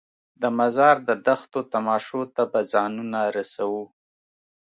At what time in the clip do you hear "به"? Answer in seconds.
2.51-2.59